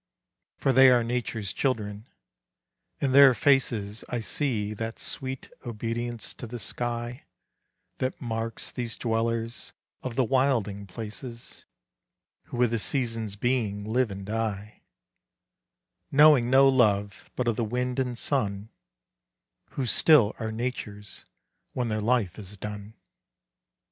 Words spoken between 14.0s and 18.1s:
and die; Knowing no love but of the wind